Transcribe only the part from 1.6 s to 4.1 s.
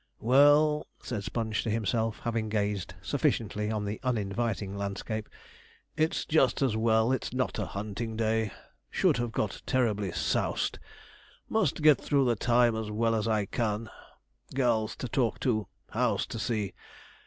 to himself, having gazed sufficiently on the